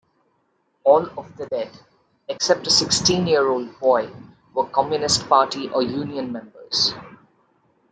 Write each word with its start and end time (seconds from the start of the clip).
All 0.83 1.05
of 1.15 1.37
the 1.37 1.45
dead, 1.45 1.69
except 2.27 2.65
a 2.65 2.71
sixteen-year-old 2.71 3.79
boy, 3.79 4.09
were 4.51 4.65
Communist 4.65 5.29
Party 5.29 5.69
or 5.69 5.83
union 5.83 6.31
members. 6.31 6.95